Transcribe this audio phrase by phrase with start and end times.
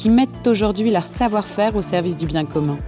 [0.00, 2.78] qui mettent aujourd'hui leur savoir-faire au service du bien commun.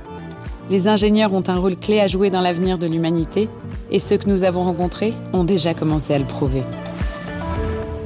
[0.71, 3.51] Les ingénieurs ont un rôle clé à jouer dans l'avenir de l'humanité
[3.91, 6.63] et ceux que nous avons rencontrés ont déjà commencé à le prouver.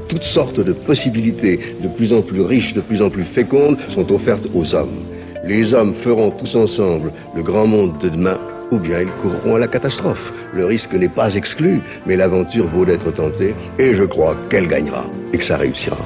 [0.09, 4.11] Toutes sortes de possibilités de plus en plus riches, de plus en plus fécondes sont
[4.11, 5.05] offertes aux hommes.
[5.45, 8.41] Les hommes feront tous ensemble le grand monde de demain
[8.73, 10.33] ou bien ils courront à la catastrophe.
[10.53, 15.07] Le risque n'est pas exclu, mais l'aventure vaut d'être tentée et je crois qu'elle gagnera
[15.33, 15.97] et que ça réussira.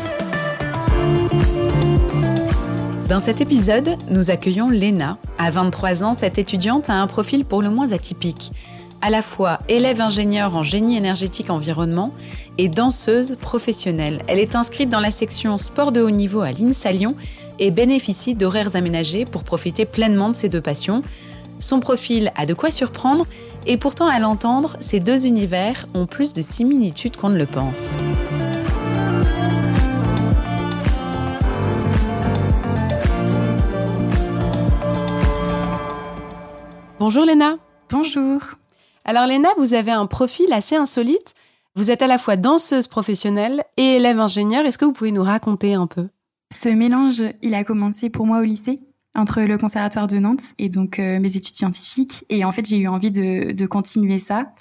[3.10, 5.18] Dans cet épisode, nous accueillons Léna.
[5.36, 8.52] À 23 ans, cette étudiante a un profil pour le moins atypique.
[9.00, 12.14] À la fois élève ingénieur en génie énergétique environnement
[12.56, 14.22] et danseuse professionnelle.
[14.28, 17.16] Elle est inscrite dans la section sport de haut niveau à l'INSA Lyon
[17.58, 21.02] et bénéficie d'horaires aménagés pour profiter pleinement de ses deux passions.
[21.58, 23.26] Son profil a de quoi surprendre
[23.66, 27.96] et pourtant à l'entendre, ces deux univers ont plus de similitudes qu'on ne le pense.
[37.00, 37.56] Bonjour Léna.
[37.88, 38.42] Bonjour.
[39.06, 41.32] Alors Léna, vous avez un profil assez insolite.
[41.74, 44.66] Vous êtes à la fois danseuse professionnelle et élève ingénieur.
[44.66, 46.08] Est-ce que vous pouvez nous raconter un peu?
[46.54, 48.80] Ce mélange, il a commencé pour moi au lycée,
[49.14, 52.26] entre le conservatoire de Nantes et donc euh, mes études scientifiques.
[52.28, 54.52] Et en fait, j'ai eu envie de, de continuer ça.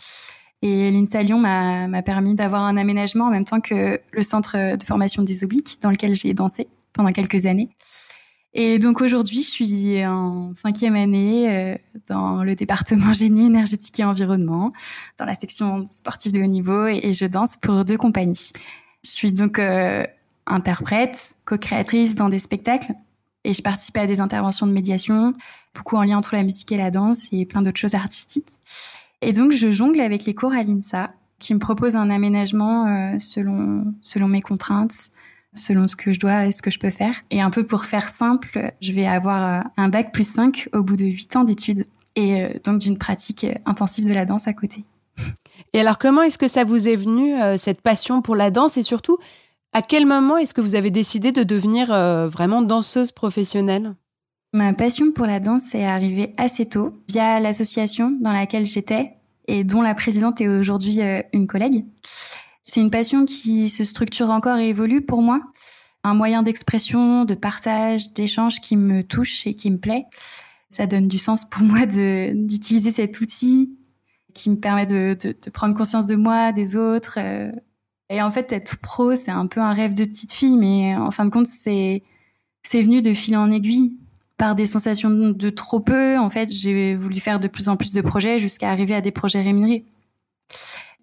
[0.61, 4.83] Et l'INSA Lyon m'a permis d'avoir un aménagement en même temps que le centre de
[4.83, 7.69] formation des obliques dans lequel j'ai dansé pendant quelques années.
[8.53, 11.77] Et donc aujourd'hui, je suis en cinquième année euh,
[12.07, 14.73] dans le département génie énergétique et environnement,
[15.17, 18.51] dans la section sportive de haut niveau, et, je danse pour deux compagnies.
[19.03, 20.05] Je suis donc euh,
[20.47, 22.93] interprète, co-créatrice dans des spectacles,
[23.43, 25.33] et je participe à des interventions de médiation,
[25.75, 28.57] beaucoup en lien entre la musique et la danse, et plein d'autres choses artistiques.
[29.21, 33.19] Et donc je jongle avec les cours à l'INSA, qui me proposent un aménagement euh,
[33.19, 35.11] selon selon mes contraintes
[35.55, 37.15] selon ce que je dois et ce que je peux faire.
[37.31, 40.83] Et un peu pour faire simple, je vais avoir euh, un bac plus 5 au
[40.83, 44.53] bout de 8 ans d'études et euh, donc d'une pratique intensive de la danse à
[44.53, 44.83] côté.
[45.73, 48.77] Et alors comment est-ce que ça vous est venu, euh, cette passion pour la danse
[48.77, 49.17] et surtout,
[49.73, 51.89] à quel moment est-ce que vous avez décidé de devenir
[52.27, 53.93] vraiment danseuse professionnelle?
[54.51, 59.11] Ma passion pour la danse est arrivée assez tôt via l'association dans laquelle j'étais
[59.47, 61.01] et dont la présidente est aujourd'hui
[61.33, 61.85] une collègue.
[62.69, 65.41] C'est une passion qui se structure encore et évolue pour moi.
[66.03, 70.05] Un moyen d'expression, de partage, d'échange qui me touche et qui me plaît.
[70.69, 73.75] Ça donne du sens pour moi d'utiliser cet outil
[74.35, 75.17] qui me permet de,
[75.51, 77.17] prendre conscience de moi, des autres.
[77.17, 77.51] Euh.
[78.11, 81.09] Et en fait, être pro, c'est un peu un rêve de petite fille, mais en
[81.09, 82.03] fin de compte, c'est
[82.61, 83.95] c'est venu de fil en aiguille
[84.37, 86.19] par des sensations de trop peu.
[86.19, 89.11] En fait, j'ai voulu faire de plus en plus de projets jusqu'à arriver à des
[89.11, 89.85] projets rémunérés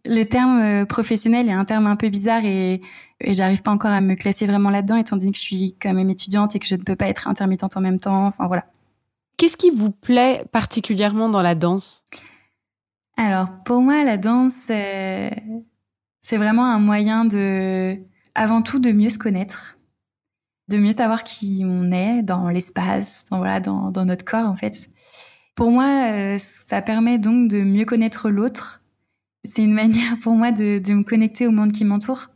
[0.09, 2.81] le terme euh, professionnel est un terme un peu bizarre et,
[3.21, 6.11] j'arrive pas encore à me classer vraiment là-dedans étant donné que je suis quand même
[6.11, 8.27] étudiante et que je ne peux pas être intermittente en même temps.
[8.27, 8.67] Enfin voilà.
[9.39, 12.05] Qu'est-ce qui vous plaît particulièrement dans la danse?
[13.17, 15.31] Alors pour moi, la danse, euh,
[16.21, 17.99] c'est vraiment un moyen de,
[18.35, 19.79] avant tout, de mieux se connaître,
[20.69, 24.57] de mieux savoir qui on est dans l'espace, dans voilà, dans, dans notre corps en
[24.57, 24.91] fait.
[25.55, 28.83] Pour moi, euh, ça permet donc de mieux connaître l'autre
[29.47, 32.29] c'est une manière pour moi de, me connecter au monde qui m'entoure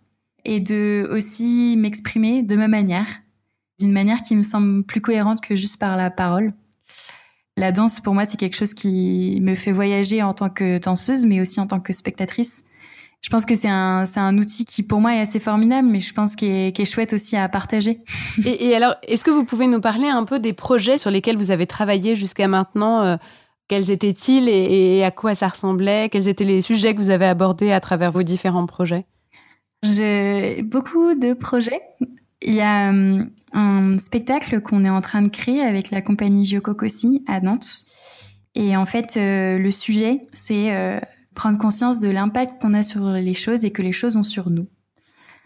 [0.44, 3.06] et de aussi m'exprimer de ma manière,
[3.78, 6.54] d'une manière qui me semble plus cohérente que juste par la parole.
[7.56, 11.26] La danse, pour moi, c'est quelque chose qui me fait voyager en tant que danseuse,
[11.26, 12.64] mais aussi en tant que spectatrice.
[13.20, 16.00] Je pense que c'est un, c'est un outil qui, pour moi, est assez formidable, mais
[16.00, 17.98] je pense qu'il est, chouette aussi à partager.
[18.46, 21.50] et, alors, est-ce que vous pouvez nous parler un peu des projets sur lesquels vous
[21.50, 23.16] avez travaillé jusqu'à maintenant euh,
[23.70, 26.08] quels étaient-ils et, à quoi ça ressemblait?
[26.10, 29.06] Quels étaient les sujets que vous avez abordés à travers vos différents projets?
[29.84, 31.80] J'ai beaucoup de projets.
[32.42, 36.44] Il y a euh, un spectacle qu'on est en train de créer avec la compagnie
[36.44, 37.84] Giococossi à Nantes.
[38.56, 40.98] Et en fait, euh, le sujet, c'est euh,
[41.36, 44.50] prendre conscience de l'impact qu'on a sur les choses et que les choses ont sur
[44.50, 44.66] nous.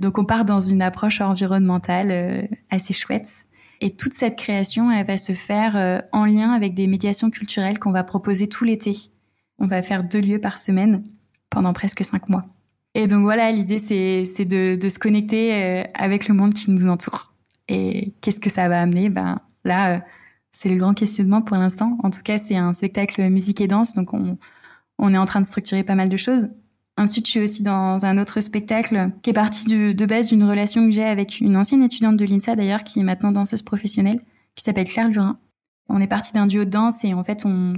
[0.00, 3.28] Donc on part dans une approche environnementale assez chouette.
[3.84, 7.92] Et toute cette création, elle va se faire en lien avec des médiations culturelles qu'on
[7.92, 8.94] va proposer tout l'été.
[9.58, 11.04] On va faire deux lieux par semaine
[11.50, 12.46] pendant presque cinq mois.
[12.94, 17.34] Et donc voilà, l'idée c'est de, se connecter euh, avec le monde qui nous entoure.
[17.68, 19.10] Et qu'est-ce que ça va amener?
[19.10, 20.00] Ben là, euh,
[20.50, 21.98] c'est le grand questionnement pour l'instant.
[22.02, 24.38] En tout cas, c'est un spectacle musique et danse, donc on,
[24.98, 26.48] on est en train de structurer pas mal de choses.
[26.96, 30.84] Ensuite, je suis aussi dans un autre spectacle qui est parti de, base d'une relation
[30.86, 34.20] que j'ai avec une ancienne étudiante de l'INSA d'ailleurs, qui est maintenant danseuse professionnelle,
[34.54, 35.38] qui s'appelle Claire Lurin.
[35.88, 37.74] On est parti d'un duo de danse et en fait, on,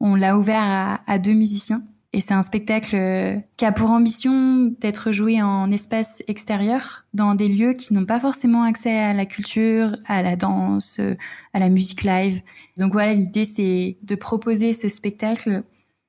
[0.00, 1.82] on l'a ouvert à, à deux musiciens.
[2.14, 7.34] Et c'est un spectacle euh, qui a pour ambition d'être joué en espace extérieur, dans
[7.34, 11.14] des lieux qui n'ont pas forcément accès à la culture, à la danse, euh,
[11.54, 12.42] à la musique live.
[12.76, 15.62] Donc voilà, l'idée c'est de proposer ce spectacle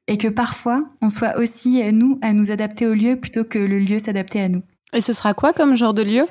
[0.07, 3.59] et que parfois on soit aussi euh, nous à nous adapter au lieu plutôt que
[3.59, 4.63] le lieu s'adapter à nous.
[4.93, 6.25] Et ce sera quoi comme genre de lieu?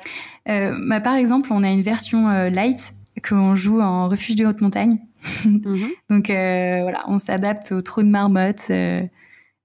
[0.47, 2.93] Euh, bah, Par exemple, on a une version light
[3.27, 4.99] qu'on joue en refuge de haute montagne.
[5.45, 5.89] Mhm.
[6.09, 8.69] Donc voilà, on s'adapte au trou de marmotte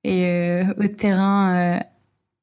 [0.05, 1.81] et euh, au terrain euh,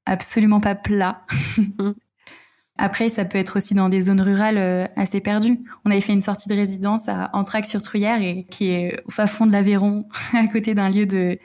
[0.06, 1.22] absolument pas plat.
[2.78, 5.60] Après, ça peut être aussi dans des zones rurales euh, assez perdues.
[5.86, 9.46] On avait fait une sortie de résidence à Antrac-sur-Truyère, et qui est au fin fond
[9.46, 11.40] de l'Aveyron, à côté d'un lieu de,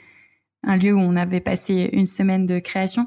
[0.62, 3.06] un lieu où on avait passé une semaine de création.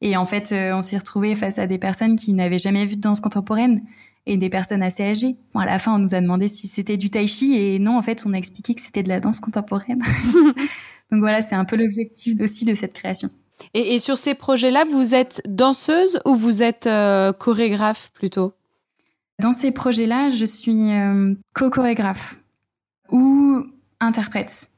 [0.00, 3.00] Et en fait, on s'est retrouvé face à des personnes qui n'avaient jamais vu de
[3.00, 3.82] danse contemporaine
[4.26, 5.36] et des personnes assez âgées.
[5.52, 7.96] Bon, à la fin, on nous a demandé si c'était du tai chi et non,
[7.96, 10.02] en fait, on a expliqué que c'était de la danse contemporaine.
[11.10, 13.28] Donc voilà, c'est un peu l'objectif aussi de cette création.
[13.72, 18.54] Et, sur ces projets-là, vous êtes danseuse ou vous êtes euh, chorégraphe plutôt?
[19.40, 22.38] Dans ces projets-là, je suis euh, co-chorégraphe
[23.10, 23.64] ou
[24.00, 24.70] interprète.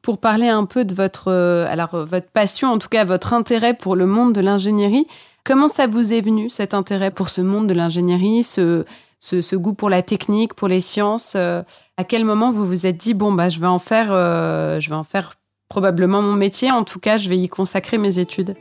[0.00, 3.74] Pour parler un peu de votre, euh, alors votre passion, en tout cas votre intérêt
[3.74, 5.06] pour le monde de l'ingénierie,
[5.44, 8.84] comment ça vous est venu cet intérêt pour ce monde de l'ingénierie, ce,
[9.20, 13.14] ce, goût pour la technique, pour les sciences À quel moment vous vous êtes dit
[13.14, 15.34] bon bah je vais en faire, je vais en faire
[15.72, 16.70] probablement mon métier.
[16.70, 18.56] En tout cas, je vais y consacrer mes études?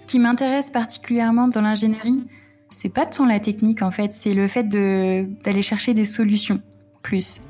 [0.00, 2.24] Ce qui m'intéresse particulièrement dans l'ingénierie,
[2.70, 6.62] c'est pas tant la technique en fait, c'est le fait d'aller chercher des solutions
[7.02, 7.42] plus.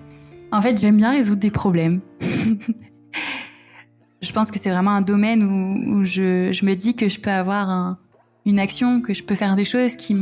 [0.50, 2.00] En fait, j'aime bien résoudre des problèmes.
[4.20, 7.96] je pense que c'est vraiment un domaine où, je, me dis que je peux avoir
[8.46, 10.16] une action, que je peux faire des choses qui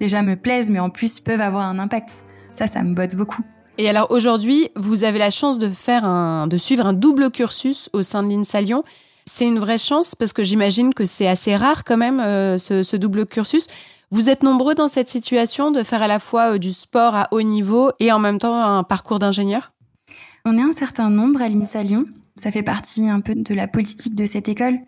[0.00, 2.24] déjà me plaisent, mais en plus peuvent avoir un impact.
[2.48, 3.42] Ça, ça me botte beaucoup.
[3.78, 7.88] Et alors aujourd'hui, vous avez la chance de faire un, de suivre un double cursus
[7.92, 8.84] au sein de l'INSA Lyon.
[9.24, 12.96] C'est une vraie chance parce que j'imagine que c'est assez rare quand même euh, ce,
[12.96, 13.66] double cursus.
[14.10, 17.28] Vous êtes nombreux dans cette situation de faire à la fois euh, du sport à
[17.30, 19.72] haut niveau et en même temps un parcours d'ingénieur?
[20.44, 22.04] On est un certain nombre à l'INSA Lyon.
[22.42, 24.78] Ça fait partie un peu de la politique de cette école.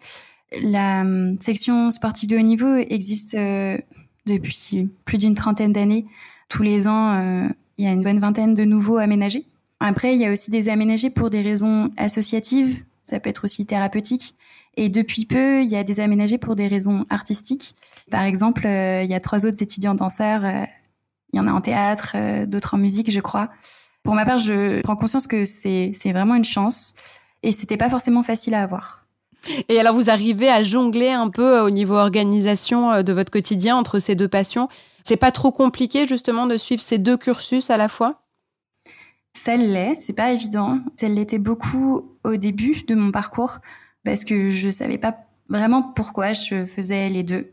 [0.62, 3.78] La hum, section sportive de haut niveau existe euh,
[4.26, 6.06] depuis plus d'une trentaine d'années.
[6.48, 7.48] Tous les ans,
[7.78, 9.46] il y a une bonne vingtaine de nouveaux aménagés.
[9.80, 13.66] Après, il y a aussi des aménagés pour des raisons associatives, ça peut être aussi
[13.66, 14.34] thérapeutique.
[14.76, 17.76] Et depuis peu, il y a des aménagés pour des raisons artistiques.
[18.10, 20.44] Par exemple, euh, il y a trois autres étudiants danseurs.
[20.44, 20.64] Euh,
[21.32, 23.50] il y en a en théâtre, euh, d'autres en musique, je crois.
[24.02, 26.94] Pour ma part, je prends conscience que c'est vraiment une chance
[27.44, 29.06] et c'était pas forcément facile à avoir.
[29.68, 33.98] Et alors, vous arrivez à jongler un peu au niveau organisation de votre quotidien entre
[33.98, 34.68] ces deux passions
[35.04, 38.22] c'est pas trop compliqué justement de suivre ces deux cursus à la fois?
[39.34, 40.80] Ça l'est, c'est pas évident.
[40.98, 43.58] Ça l'était beaucoup au début de mon parcours
[44.04, 45.16] parce que je savais pas
[45.50, 47.50] vraiment pourquoi je faisais les deux.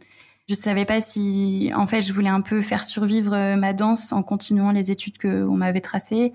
[0.47, 4.23] Je savais pas si, en fait, je voulais un peu faire survivre ma danse en
[4.23, 6.33] continuant les études qu'on m'avait tracées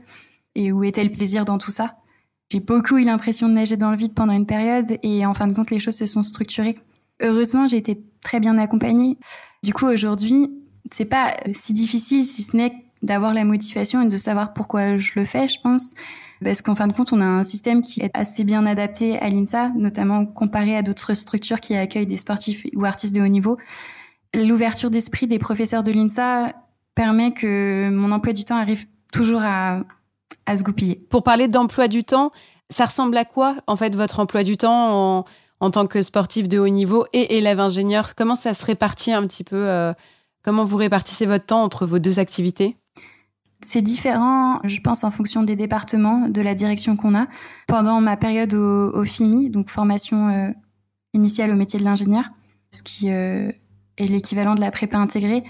[0.55, 1.97] et où était le plaisir dans tout ça.
[2.51, 5.47] J'ai beaucoup eu l'impression de nager dans le vide pendant une période et en fin
[5.47, 6.79] de compte, les choses se sont structurées.
[7.21, 9.19] Heureusement, j'ai été très bien accompagnée.
[9.65, 10.51] Du coup, aujourd'hui,
[10.93, 12.73] c'est pas si difficile si ce n'est
[13.03, 15.95] d'avoir la motivation et de savoir pourquoi je le fais, je pense.
[16.45, 19.29] Parce qu'en fin de compte, on a un système qui est assez bien adapté à
[19.29, 23.59] l'INSA, notamment comparé à d'autres structures qui accueillent des sportifs ou artistes de haut niveau.
[24.35, 26.55] L'ouverture d'esprit des professeurs de l'INSA
[26.95, 29.83] permet que mon emploi du temps arrive toujours à,
[30.47, 30.97] à se goupiller.
[31.11, 32.31] Pour parler d'emploi du temps,
[32.71, 35.25] ça ressemble à quoi, en fait, votre emploi du temps en,
[35.61, 38.15] en tant que sportif de haut niveau et élève ingénieur?
[38.15, 39.93] Comment ça se répartit un petit peu euh,
[40.43, 42.77] Comment vous répartissez votre temps entre vos deux activités?
[43.65, 47.27] C'est différent, je pense, en fonction des départements, de la direction qu'on a.
[47.67, 50.51] Pendant ma période au, FIMI, donc formation euh,
[51.15, 52.25] initiale au métier de l'ingénieur,
[52.71, 53.51] ce qui euh,
[53.97, 55.43] est l'équivalent de la prépa intégrée,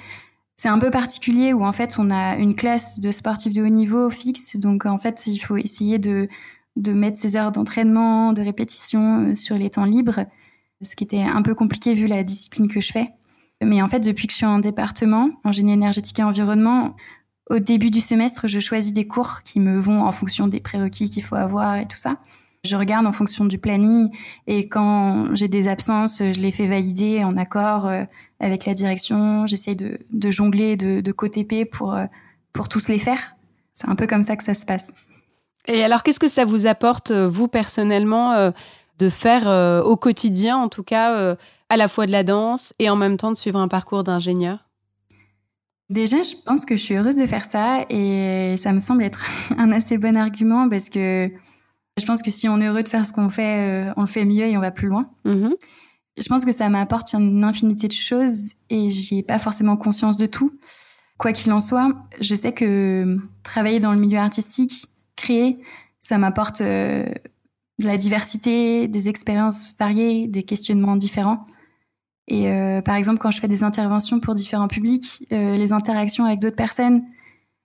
[0.56, 3.68] c'est un peu particulier où en fait on a une classe de sportifs de haut
[3.68, 6.28] niveau fixe, donc en fait il faut essayer de,
[6.76, 10.24] de mettre ses heures d'entraînement, de répétition euh, sur les temps libres,
[10.80, 13.10] ce qui était un peu compliqué vu la discipline que je fais.
[13.62, 16.96] Mais en fait depuis que je suis en département, en génie énergétique et environnement,
[17.50, 21.10] au début du semestre je choisis des cours qui me vont en fonction des prérequis
[21.10, 22.16] qu'il faut avoir et tout ça.
[22.64, 24.08] Je regarde en fonction du planning
[24.46, 28.04] et quand j'ai des absences, je les fais valider en accord euh,
[28.40, 29.46] avec la direction.
[29.46, 29.98] J'essaie de,
[30.30, 32.06] jongler de, de côté P pour, euh,
[32.52, 33.36] pour tous les faire.
[33.72, 34.94] C'est un peu comme ça que ça se passe.
[35.66, 38.50] Et alors, qu'est-ce que ça vous apporte, euh, vous personnellement, euh,
[38.98, 39.46] de faire
[39.84, 41.36] au quotidien, en tout cas,
[41.68, 44.70] à la fois de la danse et en même temps de suivre un parcours d'ingénieur?
[45.90, 49.22] Déjà, je pense que je suis heureuse de faire ça et ça me semble être
[49.58, 51.30] un assez bon argument parce que
[51.98, 54.24] je pense que si on est heureux de faire ce qu'on fait, on le fait
[54.24, 55.10] mieux et on va plus loin.
[55.26, 55.52] Mm-hmm
[56.18, 60.26] je pense que ça m'apporte une infinité de choses et j'ai pas forcément conscience de
[60.26, 60.58] tout.
[61.18, 65.58] Quoi qu'il en soit, je sais que travailler dans le milieu artistique, créer,
[66.00, 67.06] ça m'apporte euh,
[67.78, 71.42] de la diversité, des expériences variées, des questionnements différents.
[72.28, 76.24] Et euh, par exemple, quand je fais des interventions pour différents publics, euh, les interactions
[76.24, 77.02] avec d'autres personnes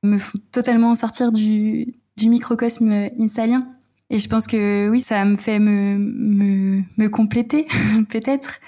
[0.03, 3.67] me font totalement sortir du, du microcosme insalien.
[4.11, 7.65] Et je pense que oui, ça me fait me, me, me compléter,
[8.09, 8.59] peut-être.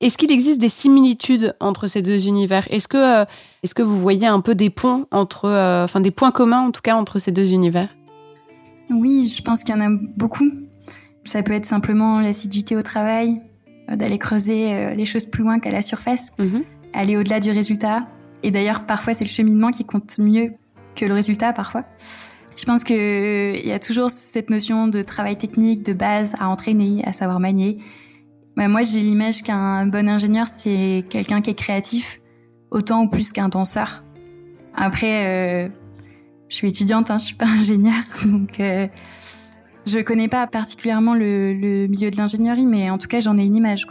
[0.00, 2.66] Est-ce qu'il existe des similitudes entre ces deux univers?
[2.70, 3.24] Est-ce que, euh,
[3.64, 6.70] est-ce que vous voyez un peu des ponts entre, euh, enfin des points communs en
[6.70, 7.88] tout cas entre ces deux univers?
[8.88, 10.48] Oui, je pense qu'il y en a beaucoup.
[11.24, 13.42] Ça peut être simplement l'assiduité au travail,
[13.90, 16.62] euh, d'aller creuser les choses plus loin qu'à la surface, mhm.
[16.92, 18.06] aller au-delà du résultat.
[18.44, 20.52] Et d'ailleurs, parfois, c'est le cheminement qui compte mieux
[20.94, 21.84] que le résultat, parfois.
[22.56, 27.02] Je pense qu'il y a toujours cette notion de travail technique, de base à entraîner,
[27.04, 27.78] à savoir manier.
[28.56, 32.20] Moi, j'ai l'image qu'un bon ingénieur, c'est quelqu'un qui est créatif,
[32.70, 34.02] autant ou plus qu'un danseur.
[34.74, 35.68] Après, euh,
[36.48, 37.92] je suis étudiante, hein, je suis pas ingénieure,
[38.24, 38.88] donc euh,
[39.86, 43.56] je connais pas particulièrement le, milieu de l'ingénierie, mais en tout cas, j'en ai une
[43.56, 43.86] image.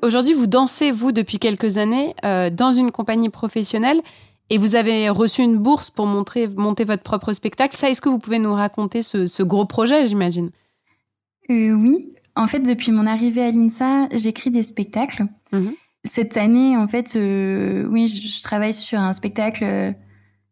[0.00, 4.00] Aujourd'hui, vous dansez, vous, depuis quelques années, euh, dans une compagnie professionnelle.
[4.48, 7.76] Et vous avez reçu une bourse pour montrer, monter votre propre spectacle.
[7.76, 10.50] Ça, est-ce que vous pouvez nous raconter ce, gros projet, j'imagine?
[11.50, 12.12] Euh, Oui.
[12.38, 15.24] En fait, depuis mon arrivée à l'INSA, j'écris des spectacles.
[15.52, 15.72] Mhm.
[16.04, 19.92] Cette année, en fait, euh, oui, je, travaille sur un spectacle euh,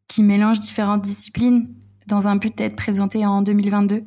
[0.08, 1.68] qui mélange différentes disciplines
[2.06, 4.02] dans un but d'être présenté en 2022.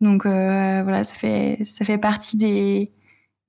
[0.00, 2.90] Donc voilà, ça fait ça fait partie des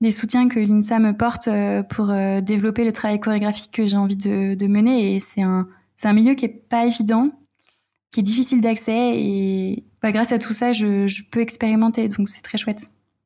[0.02, 3.96] des soutiens que l'INSA me porte euh, pour euh, développer le travail chorégraphique que j'ai
[3.96, 5.14] envie de, mener.
[5.14, 7.28] Et c'est un, c'est un milieu qui est pas évident,
[8.10, 9.12] qui est difficile d'accès.
[9.14, 12.08] Et bah, grâce à tout ça, je, peux expérimenter.
[12.08, 12.82] Donc c'est très chouette.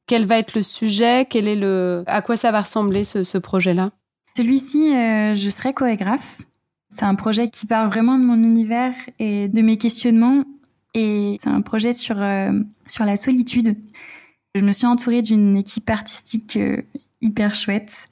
[0.07, 1.27] Quel va être le sujet?
[1.29, 3.91] Quel est le, À quoi ça va ressembler ce, projet-là?
[4.37, 6.43] Celui-ci, euh, je serai chorégraphe.
[6.91, 10.45] C'est un projet qui part vraiment de mon univers et de mes questionnements.
[10.93, 12.17] Et c'est un projet sur,
[12.87, 13.77] sur la solitude.
[14.57, 16.81] Je me suis entourée d'une équipe artistique euh,
[17.21, 18.07] hyper chouette.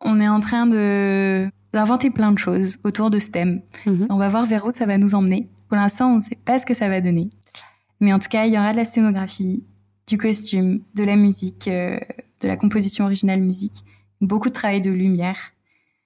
[0.00, 3.62] On est en train de d'inventer plein de choses autour de ce thème.
[3.86, 4.06] Mhm.
[4.10, 5.48] On va voir vers où ça va nous emmener.
[5.68, 7.30] Pour l'instant, on ne sait pas ce que ça va donner.
[8.00, 9.64] Mais en tout cas, il y aura de la scénographie,
[10.06, 11.98] du costume, de la musique, euh,
[12.40, 13.84] de la composition originale musique,
[14.20, 15.38] beaucoup de travail de lumière,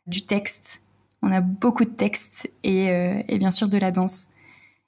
[0.06, 0.92] du texte.
[1.22, 4.34] On a beaucoup de textes et, euh, et bien sûr de la danse.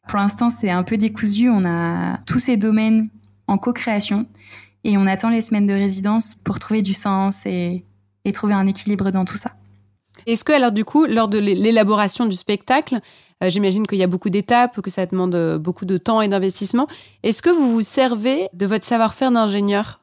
[0.07, 1.51] Pour l'instant, c'est un peu décousu.
[1.51, 3.09] On a tous ces domaines
[3.49, 4.27] en co-création
[4.85, 7.85] et on attend les semaines de résidence pour trouver du sens et,
[8.35, 9.53] trouver un équilibre dans tout ça.
[10.27, 13.01] Est-ce que, alors, du coup, lors de l'élaboration du spectacle,
[13.43, 16.29] euh, j'imagine qu'il y a beaucoup d'étapes, que ça demande euh, beaucoup de temps et
[16.29, 16.89] d'investissement.
[17.23, 20.03] Est-ce que vous vous servez de votre savoir-faire d'ingénieur?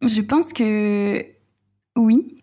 [0.00, 1.22] Je pense que
[1.96, 2.40] oui.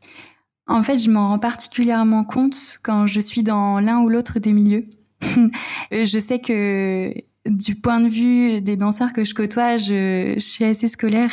[0.67, 4.51] En fait, je m'en rends particulièrement compte quand je suis dans l'un ou l'autre des
[4.51, 4.85] milieux.
[5.91, 7.11] je sais que
[7.45, 11.31] du point de vue des danseurs que je côtoie, je, suis assez scolaire.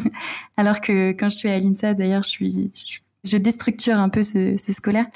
[0.56, 2.70] Alors que quand je suis à l'INSA, d'ailleurs, je suis,
[3.24, 5.06] je, déstructure un peu ce, scolaire.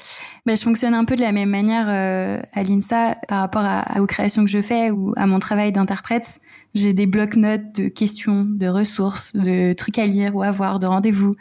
[0.45, 4.01] Mais je fonctionne un peu de la même manière euh, à l'INSA par rapport à,
[4.01, 6.39] aux créations que je fais ou à mon travail d'interprète.
[6.73, 10.87] J'ai des blocs-notes de questions, de ressources, de trucs à lire ou à voir, de
[10.87, 11.35] rendez-vous.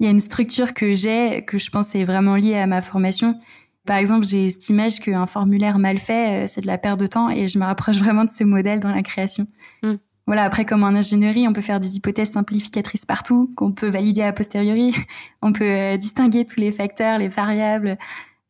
[0.00, 2.82] Il y a une structure que j'ai, que je pense est vraiment liée à ma
[2.82, 3.38] formation
[3.86, 7.06] par exemple, j'ai cette image qu'un formulaire mal fait, euh, c'est de la perte de
[7.06, 9.46] temps et je me rapproche vraiment de ce modèle dans la création.
[9.82, 9.94] Mm.
[10.26, 14.22] Voilà, après, comme en ingénierie, on peut faire des hypothèses simplificatrices partout, qu'on peut valider
[14.22, 14.94] a posteriori.
[15.42, 17.98] On peut euh, distinguer tous les facteurs, les variables,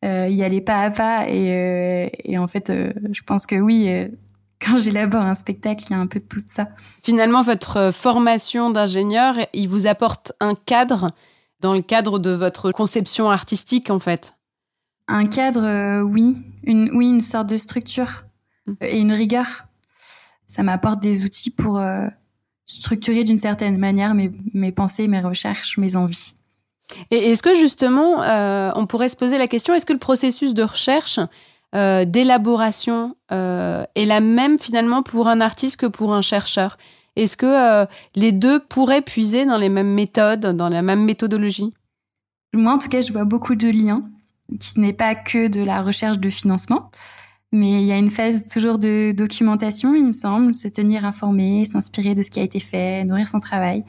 [0.05, 1.25] euh, y aller pas à pas.
[1.27, 3.89] Et, et en fait, je pense que oui,
[4.65, 6.69] quand j'élabore un spectacle, il y a un peu de tout ça.
[7.03, 11.11] Finalement, votre formation d'ingénieur, il vous apporte un cadre
[11.59, 14.34] dans le cadre de votre conception artistique, en fait.
[15.07, 16.37] Un cadre, oui.
[16.63, 18.25] Une, oui, une sorte de structure
[18.65, 18.73] mmh.
[18.81, 19.65] et une rigueur.
[20.47, 21.79] Ça m'apporte des outils pour
[22.65, 26.33] structurer d'une certaine manière mes, mes pensées, mes recherches, mes envies.
[27.11, 30.53] Et est-ce que justement, euh, on pourrait se poser la question, est-ce que le processus
[30.53, 31.19] de recherche,
[31.73, 36.77] euh, d'élaboration euh, est la même finalement pour un artiste que pour un chercheur?
[37.15, 41.73] Est-ce que les deux pourraient puiser dans les mêmes méthodes, dans la même méthodologie?
[42.53, 44.03] Moi, en tout cas, je vois beaucoup de liens,
[44.59, 46.91] qui n'est pas que de la recherche de financement.
[47.51, 51.65] Mais il y a une phase toujours de documentation, il me semble, se tenir informé,
[51.65, 53.83] s'inspirer de ce qui a été fait, nourrir son travail.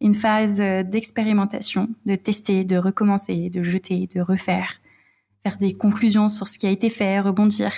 [0.00, 4.70] Une phase euh, d'expérimentation, de tester, de recommencer, de jeter, de refaire,
[5.42, 7.72] faire des conclusions sur ce qui a été fait, rebondir.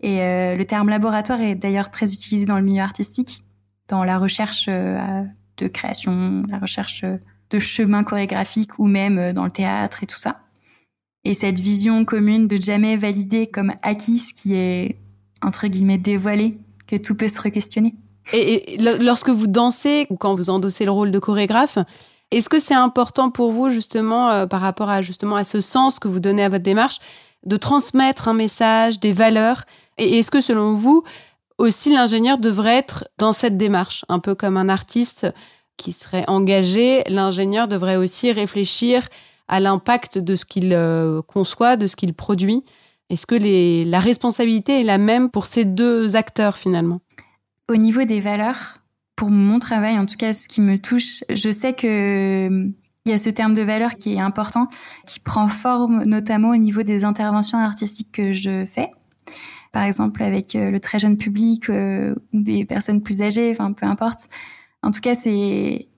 [0.00, 3.44] Et euh, le terme laboratoire est d'ailleurs très utilisé dans le milieu artistique,
[3.88, 5.22] dans la recherche euh,
[5.58, 7.04] de création, la recherche
[7.50, 10.40] de chemins chorégraphiques ou même dans le théâtre et tout ça
[11.24, 14.96] et cette vision commune de jamais valider comme acquis ce qui est
[15.42, 17.94] entre guillemets dévoilé, que tout peut se re-questionner.
[18.32, 21.78] Et, lorsque vous dansez ou quand vous endossez le rôle de chorégraphe,
[22.30, 25.98] est-ce que c'est important pour vous justement euh, par rapport à justement à ce sens
[25.98, 27.00] que vous donnez à votre démarche
[27.44, 29.64] de transmettre un message, des valeurs?
[29.98, 31.02] Et est-ce que selon vous
[31.58, 35.26] aussi l'ingénieur devrait être dans cette démarche, un peu comme un artiste
[35.76, 39.08] qui serait engagé, l'ingénieur devrait aussi réfléchir
[39.52, 42.64] à l'impact de ce qu'il euh, conçoit, de ce qu'il produit
[43.10, 43.34] Est-ce que
[43.86, 47.02] la responsabilité est la même pour ces deux acteurs finalement?
[47.68, 48.78] Au niveau des valeurs,
[49.14, 52.48] pour mon travail, en tout cas ce qui me touche, je sais que
[53.04, 54.68] il y a ce terme de valeur qui est important,
[55.06, 58.88] qui prend forme notamment au niveau des interventions artistiques que je fais.
[59.72, 63.86] Par exemple, avec euh, le très jeune public euh, ou des personnes plus âgées, peu
[63.86, 64.30] importe.
[64.82, 65.88] En tout cas, c'est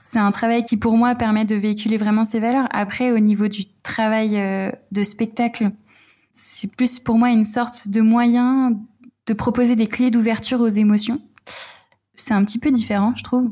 [0.00, 2.68] c'est un travail qui pour moi permet de véhiculer vraiment ces valeurs.
[2.70, 5.70] Après, au niveau du travail euh, de spectacle,
[6.32, 8.78] c'est plus pour moi une sorte de moyen
[9.26, 11.20] de proposer des clés d'ouverture aux émotions.
[12.14, 13.50] C'est un petit peu différent, je trouve.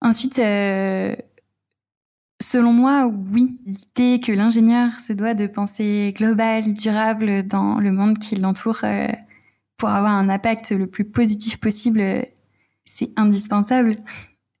[0.00, 1.14] Ensuite, euh,
[2.40, 8.16] selon moi, oui, l'idée que l'ingénieur se doit de penser global, durable dans le monde
[8.18, 9.08] qui l'entoure euh,
[9.76, 12.24] pour avoir un impact le plus positif possible,
[12.84, 13.96] c'est indispensable.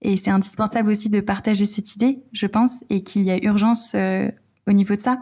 [0.02, 3.92] Et c'est indispensable aussi de partager cette idée, je pense, et qu'il y a urgence
[3.94, 4.30] euh,
[4.66, 5.20] au niveau de ça.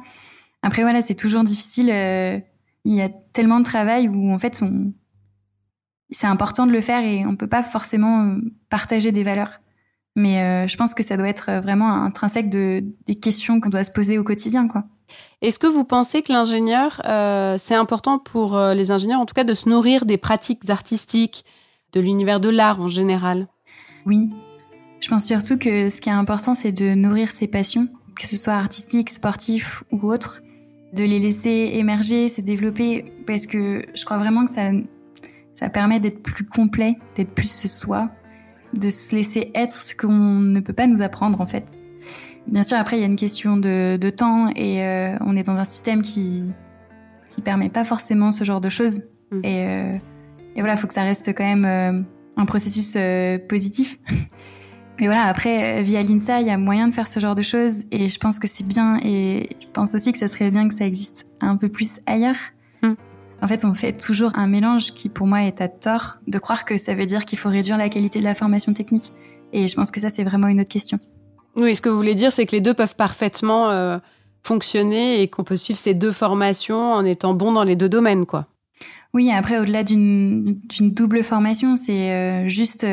[0.63, 1.91] Après, voilà, c'est toujours difficile.
[1.91, 2.39] Euh,
[2.87, 4.93] il y a tellement de travail où, en fait, on...
[6.11, 8.39] c'est important de le faire et on peut pas forcément euh,
[8.71, 9.61] partager des valeurs.
[10.17, 13.93] Mais je pense que ça doit être vraiment intrinsèque de, des questions qu'on doit se
[13.93, 14.85] poser au quotidien, quoi.
[15.41, 17.01] Est-ce que vous pensez que l'ingénieur,
[17.59, 21.45] c'est important pour les ingénieurs, en tout cas, de se nourrir des pratiques artistiques,
[21.93, 23.47] de l'univers de l'art en général?
[24.05, 24.31] Oui,
[25.01, 28.37] je pense surtout que ce qui est important, c'est de nourrir ses passions, que ce
[28.37, 30.43] soit artistique, sportif ou autre,
[30.93, 34.71] de les laisser émerger, se développer, parce que je crois vraiment que ça,
[35.55, 38.11] ça permet d'être plus complet, d'être plus ce soi,
[38.75, 41.79] de se laisser être ce qu'on ne peut pas nous apprendre en fait.
[42.47, 45.43] Bien sûr, après, il y a une question de, de temps et euh, on est
[45.43, 46.53] dans un système qui
[47.29, 49.03] qui permet pas forcément ce genre de choses.
[49.31, 49.45] Mmh.
[49.45, 49.97] Et, euh,
[50.57, 52.03] et voilà, il faut que ça reste quand même euh,
[52.37, 52.97] un processus
[53.49, 53.99] positif.
[55.01, 57.41] Mais voilà, après, euh, via l'INSA, il y a moyen de faire ce genre de
[57.41, 60.69] choses et je pense que c'est bien et je pense aussi que ça serait bien
[60.69, 62.37] que ça existe un peu plus ailleurs.
[62.83, 62.93] Hmm.
[63.41, 66.67] En fait, on fait toujours un mélange qui, pour moi, est à tort de croire
[66.67, 69.15] que ça veut dire qu'il faut réduire la qualité de la formation technique.
[69.55, 70.99] Et je pense que ça, c'est vraiment une autre question.
[71.57, 73.97] Oui, ce que vous voulez dire, c'est que les deux peuvent parfaitement euh,
[74.43, 78.27] fonctionner et qu'on peut suivre ces deux formations en étant bon dans les deux domaines,
[78.27, 78.49] quoi.
[79.15, 82.87] Oui, après, au-delà d'une double formation, c'est euh, juste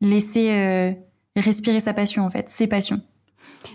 [0.00, 0.96] laisser
[1.40, 3.00] respirer sa passion en fait, ses passions.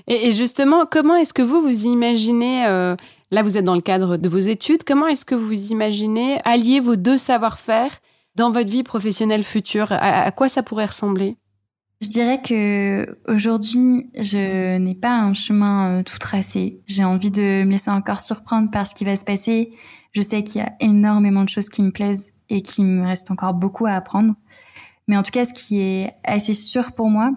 [0.08, 2.96] Et, justement, comment est-ce que vous vous imaginez euh,
[3.32, 4.84] Là, vous êtes dans le cadre de vos études.
[4.84, 8.00] Comment est-ce que vous imaginez allier vos deux savoir-faire
[8.36, 9.88] dans votre vie professionnelle future?
[9.92, 11.38] À, quoi ça pourrait ressembler?
[12.02, 16.82] Je dirais que aujourd'hui, je n'ai pas un chemin euh, tout tracé.
[16.88, 19.74] J'ai envie de me laisser encore surprendre par ce qui va se passer.
[20.14, 23.30] Je sais qu'il y a énormément de choses qui me plaisent et qu'il me reste
[23.30, 24.34] encore beaucoup à apprendre.
[25.08, 27.32] Mais en tout cas, ce qui est assez sûr pour moi,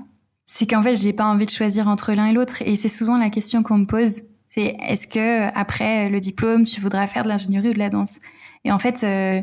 [0.54, 2.60] c'est qu'en fait, j'ai pas envie de choisir entre l'un et l'autre.
[2.66, 4.20] Et c'est souvent la question qu'on me pose.
[4.50, 8.18] C'est est-ce que après le diplôme, tu voudras faire de l'ingénierie ou de la danse?
[8.62, 9.40] Et en fait, euh,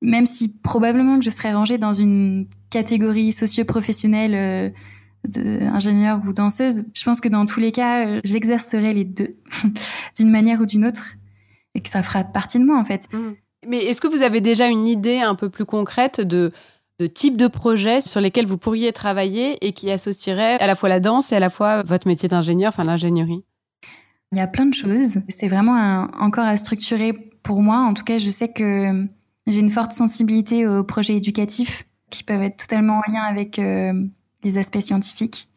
[0.00, 4.70] même si probablement que je serais rangée dans une catégorie socio-professionnelle euh,
[5.26, 9.34] d'ingénieur ou danseuse, je pense que dans tous les cas, euh, j'exercerai les deux
[10.16, 11.14] d'une manière ou d'une autre
[11.74, 13.08] et que ça fera partie de moi en fait.
[13.12, 13.18] Mmh.
[13.66, 16.52] Mais est-ce que vous avez déjà une idée un peu plus concrète de
[17.00, 20.88] de types de projets sur lesquels vous pourriez travailler et qui associeraient à la fois
[20.88, 23.44] la danse et à la fois votre métier d'ingénieur, enfin l'ingénierie
[24.32, 25.18] Il y a plein de choses.
[25.28, 27.78] C'est vraiment encore à structurer pour moi.
[27.78, 29.06] En tout cas, je sais que
[29.46, 33.92] j'ai une forte sensibilité aux projets éducatifs qui peuvent être totalement en lien avec euh,
[34.44, 35.48] les aspects scientifiques,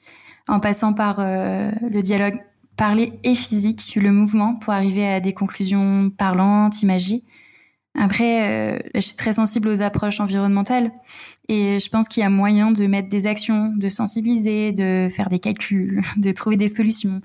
[0.47, 2.39] en passant par euh, le dialogue
[2.78, 7.23] parler et physique, le mouvement, pour arriver à des conclusions parlantes, imagées.
[7.97, 10.91] Après, euh, je suis très sensible aux approches environnementales
[11.49, 15.29] et je pense qu'il y a moyen de mettre des actions, de sensibiliser, de faire
[15.29, 17.21] des calculs, de trouver des solutions,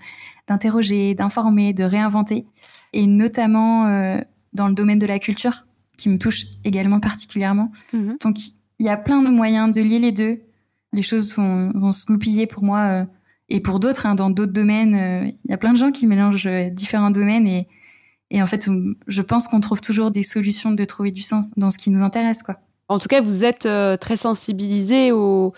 [0.49, 2.47] d'interroger, d'informer, de réinventer.
[2.95, 4.19] Et notamment euh,
[4.55, 5.67] dans le domaine de la culture,
[5.99, 7.71] qui me touche également particulièrement.
[7.93, 8.17] Mhm.
[8.23, 8.39] Donc,
[8.79, 10.41] il y a plein de moyens de lier les deux.
[10.95, 13.05] Les choses vont, vont se goupiller pour moi euh,
[13.51, 15.35] et pour d'autres, hein, dans d'autres domaines.
[15.45, 17.69] Il y a plein de gens qui mélangent différents domaines et
[18.33, 18.69] et en fait,
[19.07, 22.03] je pense qu'on trouve toujours des solutions de trouver du sens dans ce qui nous
[22.03, 22.57] intéresse, quoi.
[22.89, 25.53] En tout cas, vous êtes euh, très sensibilisé aux,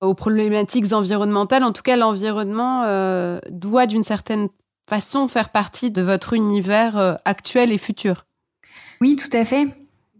[0.00, 1.64] problématiques environnementales.
[1.64, 4.48] En tout cas, l'environnement euh, doit d'une certaine
[4.88, 8.26] façon faire partie de votre univers euh, actuel et futur.
[9.00, 9.66] Oui, tout à fait.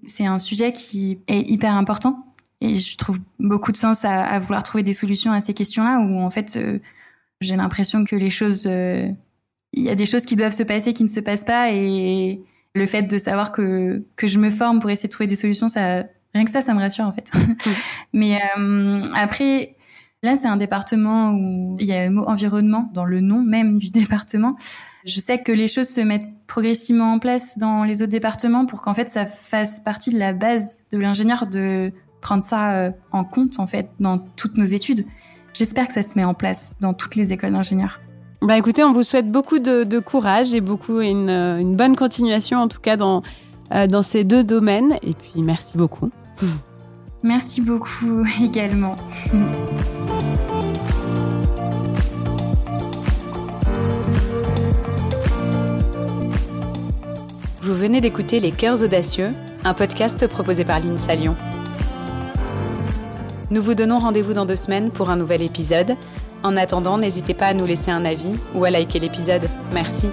[0.07, 2.25] C'est un sujet qui est hyper important
[2.61, 6.21] et je trouve beaucoup de sens à, vouloir trouver des solutions à ces questions-là où
[6.21, 6.59] en fait
[7.41, 8.69] j'ai l'impression que les choses
[9.73, 12.43] il y a des choses qui doivent se passer qui ne se passent pas et
[12.75, 15.69] le fait de savoir que, que je me forme pour essayer de trouver des solutions,
[15.69, 16.05] ça,
[16.35, 17.31] rien que ça, ça me rassure en fait.
[18.13, 19.77] Mais euh, après,
[20.23, 23.79] là, c'est un département où il y a le mot environnement dans le nom même
[23.79, 24.57] du département.
[25.05, 28.81] Je sais que les choses se mettent progressivement en place dans les autres départements pour
[28.81, 33.25] qu'en fait ça fasse partie de la base de l'ingénieur de prendre ça euh, en
[33.25, 35.07] compte en fait dans toutes nos études.
[35.53, 38.01] J'espère que ça se met en place dans toutes les écoles d'ingénieurs.
[38.41, 42.69] Bah écoutez, on vous souhaite beaucoup de, courage et beaucoup une, une, bonne continuation en
[42.69, 43.23] tout cas dans,
[43.75, 44.95] euh, dans ces deux domaines.
[45.03, 46.11] Et puis merci beaucoup.
[47.25, 48.97] Merci beaucoup également.
[57.61, 59.33] Vous venez d'écouter Les Cœurs Audacieux,
[59.65, 61.35] un podcast proposé par l'INSA Lyon.
[63.51, 65.97] Nous vous donnons rendez-vous dans deux semaines pour un nouvel épisode.
[66.43, 69.49] En attendant, n'hésitez pas à nous laisser un avis ou à liker l'épisode.
[69.73, 70.09] Merci.